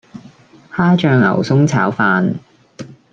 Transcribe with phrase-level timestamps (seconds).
[0.73, 2.33] 蝦醬牛崧炒飯